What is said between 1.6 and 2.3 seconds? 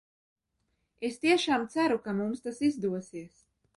ceru, ka